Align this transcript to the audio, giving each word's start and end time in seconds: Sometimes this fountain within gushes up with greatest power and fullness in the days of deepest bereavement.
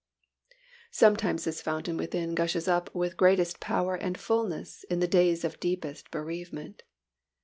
Sometimes 0.89 1.43
this 1.43 1.61
fountain 1.61 1.95
within 1.95 2.33
gushes 2.33 2.67
up 2.67 2.89
with 2.95 3.15
greatest 3.15 3.59
power 3.59 3.93
and 3.93 4.17
fullness 4.17 4.83
in 4.85 4.99
the 4.99 5.07
days 5.07 5.43
of 5.45 5.59
deepest 5.59 6.09
bereavement. 6.09 6.81